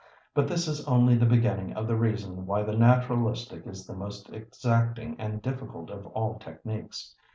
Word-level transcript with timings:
But 0.33 0.47
this 0.47 0.67
is 0.67 0.83
only 0.87 1.15
the 1.15 1.27
beginning 1.27 1.73
of 1.73 1.85
the 1.87 1.95
reason 1.95 2.47
why 2.47 2.63
the 2.63 2.75
naturalistic 2.75 3.67
is 3.67 3.85
the 3.85 3.93
most 3.93 4.31
exacting 4.33 5.15
and 5.19 5.43
difficult 5.43 5.91
of 5.91 6.07
all 6.07 6.39
techniques. 6.39 7.13